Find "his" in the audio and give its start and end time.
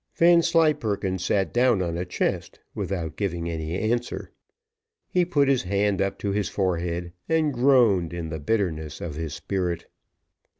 5.47-5.61, 6.31-6.49, 9.13-9.35